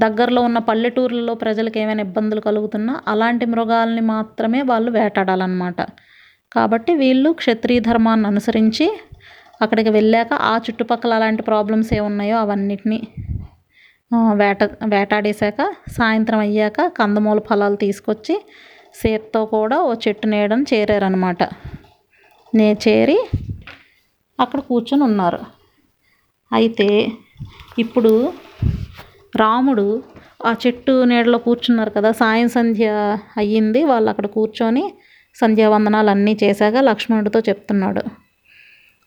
[0.02, 5.80] దగ్గరలో ఉన్న పల్లెటూర్లలో ప్రజలకు ఏమైనా ఇబ్బందులు కలుగుతున్నా అలాంటి మృగాల్ని మాత్రమే వాళ్ళు వేటాడాలన్నమాట.
[6.54, 8.87] కాబట్టి వీళ్ళు క్షత్రియ ధర్మాన్ని అనుసరించి
[9.62, 13.00] అక్కడికి వెళ్ళాక ఆ చుట్టుపక్కల అలాంటి ప్రాబ్లమ్స్ ఏమున్నాయో అవన్నిటినీ
[14.40, 15.61] వేట వేటాడేశాక
[15.98, 18.35] సాయంత్రం అయ్యాక కందమూల ఫలాలు తీసుకొచ్చి
[18.94, 21.42] సేత్తో కూడా ఓ చెట్టు నీడని చేరారనమాట
[22.53, 23.18] నే చేరి
[24.38, 25.40] అక్కడ కూర్చొని ఉన్నారు.
[26.51, 26.88] అయితే
[27.79, 28.12] ఇప్పుడు
[29.42, 29.87] రాముడు
[30.46, 32.87] ఆ చెట్టు నీడలో కూర్చున్నారు కదా సాయం సంధ్య
[33.37, 34.85] అయ్యింది వాళ్ళు అక్కడ కూర్చొని
[35.37, 38.03] సంధ్యావందనాలు అన్నీ చేశాక లక్ష్మణుడితో చెప్తున్నాడు.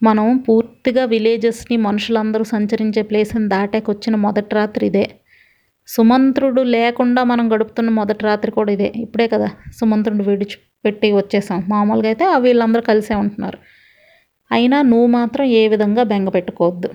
[0.04, 5.12] మనం పూర్తిగా విలేజెస్ని మనుషులందరూ సంచరించే ప్లేస్ని దాటాక వచ్చిన మొదటి రాత్రి ఇదే.
[5.88, 8.94] సుమంత్రుడు లేకుండా మనం గడుపుతున్న మొదటి రాత్రి కూడా ఇదే.
[8.96, 11.64] ఇప్పుడే కదా సుమంత్రుడు విడిచిపెట్టి వచ్చేసాం.
[11.68, 13.58] మామూలుగా అయితే వీళ్ళందరూ కలిసే ఉంటున్నారు.
[14.52, 16.90] అయినా నువ్వు మాత్రం ఏ విధంగా బెంగ పెట్టుకోవద్దు.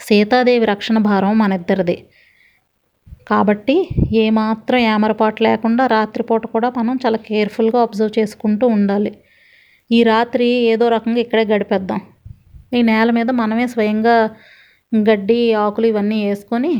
[0.00, 2.04] సీతాదేవి రక్షణ భారం మన ఇద్దరిది.
[3.28, 9.12] కాబట్టి ఏమాత్రం ఏమరపాటు లేకుండా రాత్రిపూట కూడా మనం చాలా కేర్ఫుల్గా అబ్జర్వ్ చేసుకుంటూ ఉండాలి.
[9.90, 12.00] ఈ రాత్రి ఏదో రకంగా ఇక్కడే గడిపేద్దాం.
[12.76, 14.16] ఈ నేల మీద మనమే స్వయంగా
[14.92, 16.72] గడ్డి ఆకులు ఇవన్నీ వేసుకొని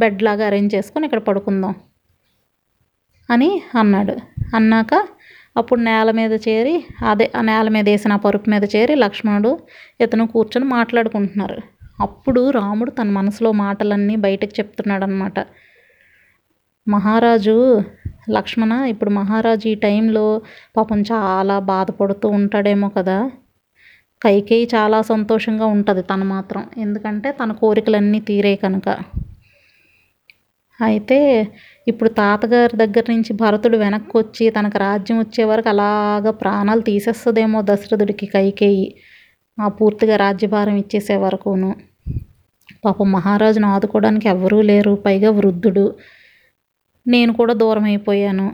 [0.00, 1.74] బెడ్ లాగా అరేంజ్ చేసుకొని ఇక్కడ పడుకుందాం
[3.28, 4.14] అని అన్నాడు.
[4.54, 4.94] అన్నాక
[5.56, 6.76] అప్పుడు నేల మీద చేరి
[7.10, 9.50] అదే ఆ నేల మీద వేసిన పరుపు మీద చేరి లక్ష్మణుడు
[10.00, 11.58] ఇతను కూర్చొని మాట్లాడుకుంటున్నారు.
[12.00, 15.38] అప్పుడు రాముడు తన మనసులో మాటలన్నీ బయటకు చెప్తున్నాడు అనమాట
[16.86, 17.56] మహారాజు
[18.30, 20.24] లక్ష్మణ ఇప్పుడు మహారాజు ఈ టైంలో
[20.76, 23.18] పాపం చాలా బాధపడుతూ ఉంటాడేమో కదా.
[24.22, 26.64] కైకేయి చాలా సంతోషంగా ఉంటుంది తను మాత్రం.
[26.78, 28.88] ఎందుకంటే తన కోరికలన్నీ తీరే కనుక.
[30.80, 31.18] అయితే
[31.88, 38.26] ఇప్పుడు తాతగారి దగ్గర నుంచి భరతుడు వెనక్కి వచ్చి తనకు రాజ్యం వచ్చే వరకు అలాగ ప్రాణాలు తీసేస్తుందేమో దశరథుడికి
[38.26, 38.86] కైకేయి.
[39.58, 41.70] ఆ పూర్తిగా రాజ్యభారం ఇచ్చేసే వరకును.
[42.84, 44.94] పాపం మహారాజును ఆదుకోవడానికి ఎవరూ లేరు.
[45.06, 45.86] పైగా వృద్ధుడు.
[47.06, 48.52] నేను కూడా దూరం అయిపోయాను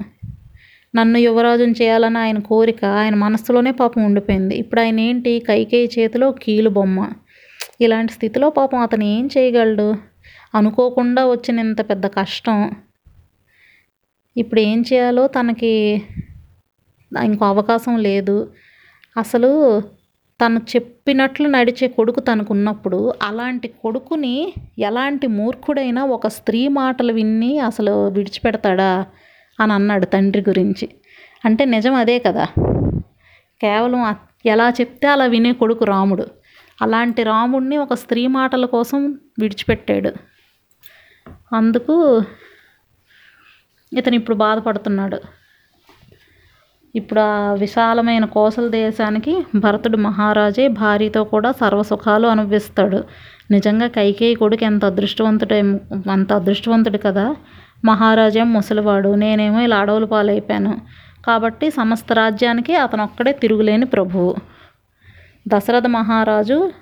[0.97, 4.57] నన్ను యువరాజుని చేయాలని ఆయన కోరిక ఆయన మనస్సులోనే పాపం ఉండిపోయింది.
[4.57, 5.43] ఇప్పుడు ఆయన ఏంటి?
[5.49, 7.11] కైకేయి చేతిలో కీలు బొమ్మ.
[7.81, 9.95] ఇలాంటి స్థితిలో పాపం అతను ఏం చేయగలడు?
[10.55, 12.71] అనుకోకుండా వచ్చిన ఇంత పెద్ద కష్టం.
[14.37, 16.03] ఇప్పుడు ఏం చేయాలో తనకి
[17.25, 18.51] ఇంకో అవకాశం లేదు.
[19.17, 19.83] అసలు
[20.41, 28.09] తను చెప్పినట్లు నడిచే కొడుకు తనకు ఉన్నప్పుడు అలాంటి కొడుకుని ఎలాంటి మూర్ఖుడైనా ఒక స్త్రీ మాటలు విని అసలు
[28.09, 29.07] విడిచిపెడతాడా
[29.61, 30.89] అని అన్నాడు తండ్రి గురించి.
[31.45, 32.45] అంటే నిజం అదే కదా.
[33.61, 34.15] కేవలం
[34.47, 36.27] ఎలా చెప్తే అలా వినే కొడుకు రాముడు.
[36.83, 40.13] అలాంటి రాముడిని ఒక స్త్రీ మాటల కోసం విడిచిపెట్టాడు.
[41.55, 42.23] అందుకు
[43.93, 45.40] ఇతను ఇప్పుడు బాధపడుతున్నాడు.
[46.95, 53.05] ఇప్పుడు ఆ విశాలమైన కోసల దేశానికి భరతుడు మహారాజే భార్యతో కూడా సర్వసుఖాలు అనుభవిస్తాడు.
[53.51, 55.61] నిజంగా కైకేయి కొడుకు ఎంత అదృష్టవంతుడే
[56.11, 57.37] అంత అదృష్టవంతుడు కదా.
[57.85, 59.15] మహారాజేం ముసలివాడు.
[59.15, 60.81] నేనేమో ఇలా అడవుల పాలైపోయాను.
[61.27, 64.37] కాబట్టి సమస్త రాజ్యానికి అతను ఒక్కడే తిరుగులేని ప్రభువు.
[65.49, 66.73] దశరథ మహారాజు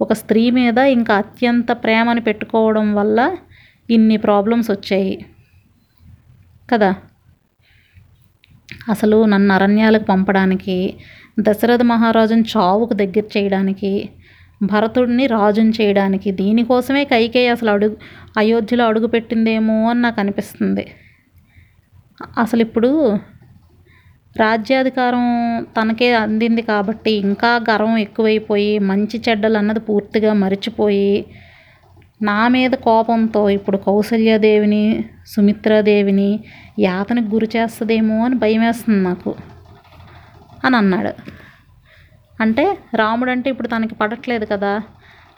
[0.00, 3.36] ఒక స్త్రీ మీద ఇంకా అత్యంత ప్రేమని పెట్టుకోవడం వల్ల
[3.90, 5.26] ఇన్ని ప్రాబ్లమ్స్ వచ్చాయి
[6.72, 6.94] కదా.
[8.90, 10.76] అసలు నన్ను అరణ్యాలకు పంపడానికి
[11.38, 13.92] దశరథ మహారాజుని చావుకు దగ్గర చేయడానికి
[14.62, 17.96] భరతుడిని రాజుని చేయడానికి దీనికోసమే కైకేయి అసలు అడుగు
[18.38, 20.84] అయోధ్యలో అడుగుపెట్టిందేమో అని నాకు అనిపిస్తుంది.
[22.42, 22.90] అసలు ఇప్పుడు
[24.36, 25.24] రాజ్యాధికారం
[25.76, 31.12] తనకే అందింది కాబట్టి ఇంకా గర్వం ఎక్కువైపోయి మంచి చెడ్డలు అన్నది పూర్తిగా మరిచిపోయి
[32.20, 36.30] నా మీద కోపంతో ఇప్పుడు కౌసల్యాదేవిని సుమిత్రాదేవిని
[36.78, 39.34] యాతనకు గురి చేస్తుందేమో అని భయం వేస్తుంది నాకు
[40.64, 41.12] అని అన్నాడు.
[42.40, 44.72] అంటే రాముడు అంటే ఇప్పుడు తనకి పడట్లేదు కదా.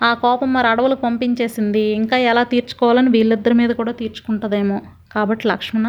[0.03, 1.85] ఆ కోపం మరి అడవులకు పంపించేసింది.
[2.01, 4.79] ఇంకా ఎలా తీర్చుకోవాలని వీళ్ళిద్దరి మీద కూడా తీర్చుకుంటుందేమో.
[5.13, 5.89] కాబట్టి లక్ష్మణ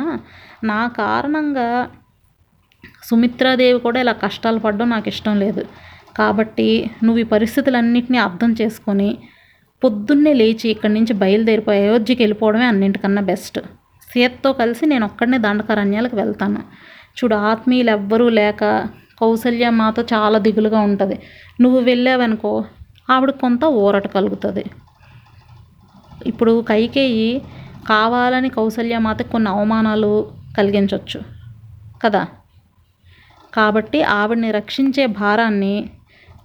[0.64, 1.90] నా కారణంగా
[3.10, 5.64] సుమిత్రాదేవి కూడా ఇలా కష్టాలు పడడం నాకు ఇష్టం లేదు.
[6.18, 9.10] కాబట్టి నువ్వు ఈ పరిస్థితులన్నింటినీ అర్థం చేసుకొని
[9.84, 13.60] పొద్దున్నే లేచి ఇక్కడి నుంచి బయలుదేరిపోయి అయోధ్యకి వెళ్ళిపోవడమే అన్నింటికన్నా బెస్ట్.
[14.14, 16.60] సీతతో కలిసి నేను ఒక్కడనే దండకారణ్యాలకు వెళ్తాను.
[17.20, 18.88] చూడు ఆత్మీయులు ఎవ్వరూ లేక
[19.22, 21.20] కౌసల్య మాతో చాలా దిగులుగా ఉంటుంది.
[21.62, 22.66] నువ్వు వెళ్ళావనుకో
[23.10, 24.64] ఆవిడ కొంత ఊరట కలుగుతుంది.
[26.26, 27.42] ఇప్పుడు కైకేయి
[27.90, 31.22] కావాలని కౌసల్య మాతకు కొన్ని అవమానాలు కలిగించవచ్చు
[32.04, 32.28] కదా?
[33.54, 35.90] కాబట్టి ఆవిడని రక్షించే భారాన్ని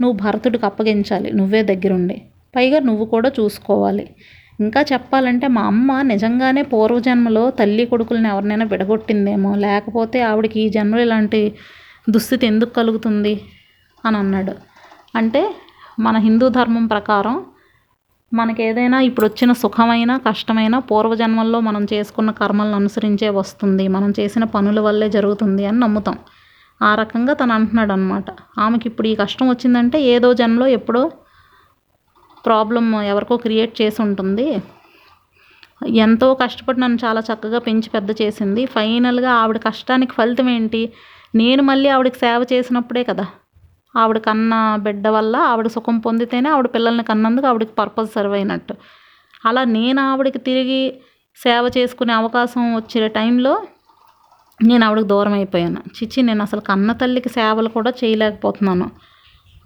[0.01, 1.33] నువ్వు భరతుడికి అప్పగించాలి.
[1.33, 2.23] నువ్వే దగ్గరుండి.
[2.55, 4.05] పైగా నువ్వు కూడా చూసుకోవాలి.
[4.61, 11.41] ఇంకా చెప్పాలంటే మా అమ్మ నిజంగానే పూర్వజన్మలో తల్లి కొడుకులను ఎవరినైనా విడగొట్టిందేమో లేకపోతే ఆవిడకి ఈ జన్మలో ఇలాంటి
[12.11, 13.35] దుస్థితి ఎందుకు కలుగుతుంది
[14.05, 14.55] అని అన్నాడు.
[15.17, 15.43] అంటే
[16.01, 17.37] మన హిందూ ధర్మం ప్రకారం
[18.33, 24.81] మనకి ఏదైనా ఇప్పుడు వచ్చిన సుఖమైన కష్టమైన పూర్వజన్మల్లో మనం చేసుకున్న కర్మలను అనుసరించే వస్తుంది మనం చేసిన పనుల
[24.81, 26.17] వల్లే జరుగుతుంది అని నమ్ముతాం.
[26.81, 28.27] ఆ రకంగా తను అంటున్నాడు అనమాట
[28.59, 31.03] ఆమెకి ఇప్పుడు ఈ కష్టం వచ్చిందంటే ఏదో జన్మలో ఎప్పుడో
[32.49, 34.49] ప్రాబ్లం ఎవరికో క్రియేట్ చేసి ఉంటుంది.
[36.05, 38.63] ఎంతో కష్టపడి నన్ను చాలా చక్కగా పెంచి పెద్ద చేసింది.
[38.67, 40.83] ఫైనల్గా ఆవిడ కష్టానికి ఫలితం ఏంటి?
[41.35, 43.27] నేను మళ్ళీ ఆవిడకి సేవ చేసినప్పుడే కదా.
[43.97, 48.75] ఆవిడ కన్న బిడ్డ వల్ల ఆవిడ సుఖం పొందితేనే ఆవిడ పిల్లల్ని కన్నందుకు ఆవిడకి పర్పస్ సర్వ్ అయినట్టు.
[49.47, 50.83] అలా నేను ఆవిడకి తిరిగి
[51.37, 53.55] సేవ చేసుకునే అవకాశం వచ్చిన టైంలో
[54.61, 55.81] నేను ఆవిడకి దూరం అయిపోయాను.
[55.97, 58.87] చిచ్చి నేను అసలు కన్న తల్లికి సేవలు కూడా చేయలేకపోతున్నాను.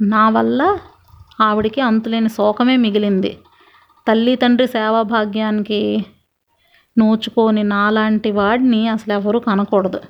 [0.00, 0.60] నా వల్ల
[1.42, 3.38] ఆవిడకి అంతులేని శోకమే మిగిలింది.
[4.08, 6.04] తల్లి తండ్రి సేవాభాగ్యానికి
[6.98, 10.00] నోచుకోని నోచుకొని నాలాంటి వాడిని అసలు ఎవరు కనకూడదు.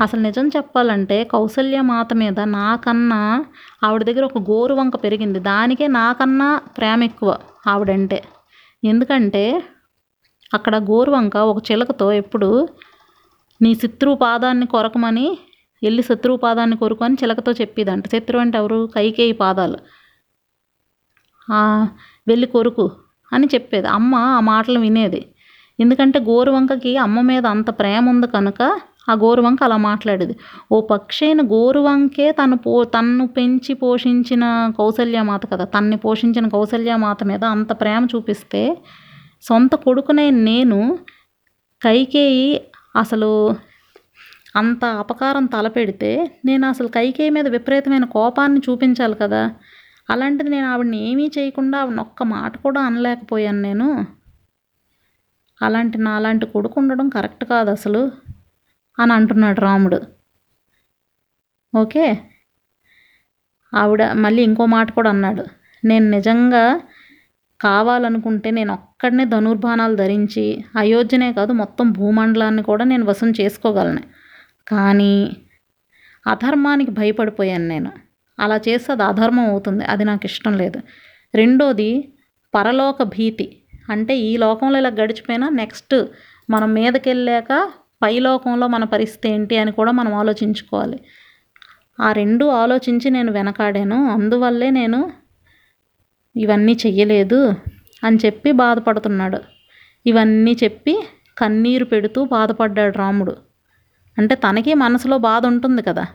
[0.00, 3.44] అసలు నిజం చెప్పాలంటే కౌసల్య మాత మీద నాకన్నా
[3.84, 5.38] ఆవిడ దగ్గర ఒక గోరు వంక పెరిగింది.
[5.38, 8.22] దానికే నాకన్నా ప్రేమ ఎక్కువ ఆవిడంటే.
[8.84, 9.62] ఎందుకంటే
[10.54, 12.68] అక్కడ గోరువంక ఒక చిలకతో ఎప్పుడు
[13.62, 15.38] నీ శత్రువు పాదాన్ని కొరకమని
[15.82, 18.06] వెళ్ళి శత్రువు పాదాన్ని కొరుకు చిలకతో చెప్పేదంట.
[18.06, 18.88] శత్రువు అంటే ఎవరు?
[18.94, 19.78] కైకేయి పాదాలు.
[22.28, 22.86] వెళ్ళి కొరుకు
[23.32, 23.88] అని చెప్పేది.
[23.88, 25.20] అమ్మ ఆ మాటలు వినేది.
[25.78, 28.60] ఎందుకంటే గోరువంకకి అమ్మ మీద అంత ప్రేమ ఉంది కనుక
[29.10, 30.34] ఆ గోరువంక అలా మాట్లాడేది.
[30.72, 34.44] ఓ పక్షి అయిన గోరువంకే తను పో తన్ను పెంచి పోషించిన
[34.78, 38.62] కౌసల్యమాత కదా తన్ని పోషించిన కౌసల్యమాత మీద అంత ప్రేమ చూపిస్తే
[39.48, 40.78] సొంత కొడుకునే నేను
[41.82, 42.48] కైకేయి
[42.96, 43.30] అసలు
[44.56, 46.10] అంత అపకారం తలపెడితే
[46.44, 49.42] నేను అసలు కైకేయి మీద విపరీతమైన కోపాన్ని చూపించాలి కదా.
[50.10, 53.88] అలాంటిది నేను ఆవిడని ఏమీ చేయకుండా ఆవిడని ఒక్క మాట కూడా అనలేకపోయాను నేను.
[55.62, 58.02] అలాంటి నా అలాంటి కొడుకు ఉండడం కరెక్ట్ కాదు అసలు
[58.98, 59.98] అని అంటున్నాడు రాముడు.
[61.74, 62.06] ఓకే?
[63.72, 65.44] ఆవిడ మళ్ళీ ఇంకో మాట కూడా అన్నాడు.
[65.84, 66.64] నేను నిజంగా
[67.60, 74.02] కావాలనుకుంటే నేను ఒక్కడనే ధనుర్బాణాలు ధరించి అయోధ్యనే కాదు మొత్తం భూమండలాన్ని కూడా నేను వశం చేసుకోగలను.
[74.68, 75.14] కానీ
[76.26, 77.90] అధర్మానికి భయపడిపోయాను నేను.
[78.40, 79.84] అలా చేస్తే అది అధర్మం అవుతుంది.
[79.84, 80.80] అది నాకు ఇష్టం లేదు.
[81.34, 82.12] రెండోది
[82.54, 83.62] పరలోక భీతి.
[83.90, 86.06] అంటే ఈ లోకంలో ఇలా గడిచిపోయినా నెక్స్ట్
[86.50, 87.70] మనం మీదకెళ్ళాక
[88.02, 91.00] పై లోకంలో మన పరిస్థితి ఏంటి అని కూడా మనం ఆలోచించుకోవాలి.
[92.00, 94.10] ఆ రెండు ఆలోచించి నేను వెనకాడాను.
[94.10, 95.12] అందువల్లే నేను
[96.36, 97.54] ఇవన్నీ చెయ్యలేదు
[98.04, 99.38] అని చెప్పి బాధపడుతున్నాడు.
[100.06, 101.04] ఇవన్నీ చెప్పి
[101.38, 103.36] కన్నీరు పెడుతూ బాధపడ్డాడు రాముడు.
[104.18, 106.06] అంటే తనకి మనసులో బాధ ఉంటుంది కదా.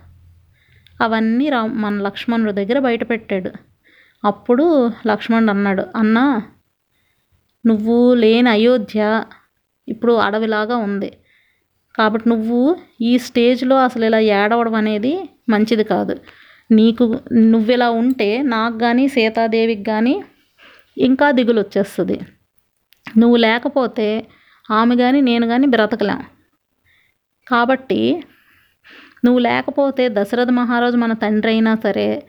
[1.00, 3.52] అవన్నీ రా మన లక్ష్మణుడి దగ్గర బయట పెట్టాడు.
[4.24, 4.66] అప్పుడు
[5.12, 6.26] లక్ష్మణుడు అన్నాడు అన్నా
[7.66, 9.02] నువ్వు లేని అయోధ్య
[9.88, 11.10] ఇప్పుడు అడవిలాగా ఉంది.
[11.98, 12.60] కాబట్టి నువ్వు
[13.10, 15.14] ఈ స్టేజ్లో అసలు ఇలా ఏడవడం అనేది
[15.50, 16.16] మంచిది కాదు.
[16.70, 17.04] నీకు
[17.54, 20.16] నువ్వు ఇలా ఉంటే నాకు కానీ సీతాదేవికి కానీ
[20.98, 22.18] ఇంకా దిగులు వచ్చేస్తుంది.
[23.20, 24.08] నువ్వు లేకపోతే
[24.72, 26.22] ఆమె కానీ నేను కానీ బ్రతకలేం.
[27.48, 28.00] కాబట్టి
[29.26, 32.24] నువ్వు లేకపోతే దశరథ మహారాజు మన తండ్రి అయినా సరే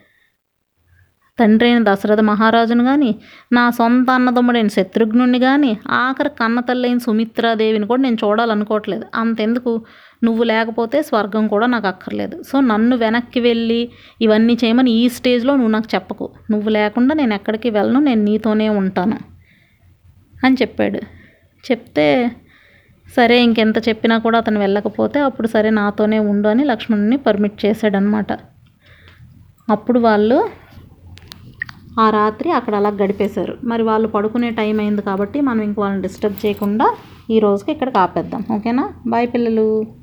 [1.39, 3.15] తండ్రి అయిన దశరథ మహారాజును కానీ
[3.51, 9.05] నా సొంత అన్నదమ్ముడైన శత్రుఘ్నుడిని కానీ ఆఖరి కన్న తల్లైన సుమిత్రాదేవిని కూడా నేను చూడాలనుకోవట్లేదు.
[9.15, 9.85] అంతెందుకు?
[10.23, 12.43] నువ్వు లేకపోతే స్వర్గం కూడా నాకు అక్కర్లేదు.
[12.43, 13.89] సో నన్ను వెనక్కి వెళ్ళి
[14.21, 16.31] ఇవన్నీ చేయమని ఈ స్టేజ్లో నువ్వు నాకు చెప్పకు.
[16.51, 19.17] నువ్వు లేకుండా నేను ఎక్కడికి వెళ్ళను నేను నీతోనే ఉంటాను.
[20.45, 20.97] అని చెప్పాడు.
[21.71, 22.31] చెప్తే
[23.15, 28.31] సరే ఇంకెంత చెప్పినా కూడా అతను వెళ్ళకపోతే అప్పుడు సరే నాతోనే ఉండు అని లక్ష్మణుని పర్మిట్ చేశాడనమాట
[29.71, 30.49] అప్పుడు వాళ్ళు
[31.99, 33.57] ఆ రాత్రి అక్కడ అలా గడిపేశారు.
[33.63, 36.87] మరి వాళ్ళు పడుకునే టైం అయింది కాబట్టి మనం ఇంక వాళ్ళని డిస్టర్బ్ చేయకుండా
[37.29, 38.45] ఈ రోజుకి ఇక్కడికి ఆపేద్దాం.
[38.55, 38.93] ఓకేనా?
[39.07, 39.97] బాయ్ పిల్లలు.